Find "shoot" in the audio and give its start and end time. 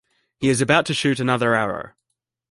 0.95-1.19